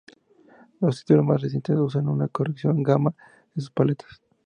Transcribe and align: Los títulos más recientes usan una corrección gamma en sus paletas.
Los 0.79 1.05
títulos 1.05 1.23
más 1.27 1.41
recientes 1.43 1.75
usan 1.77 2.09
una 2.09 2.27
corrección 2.27 2.81
gamma 2.81 3.13
en 3.55 3.61
sus 3.61 3.69
paletas. 3.69 4.19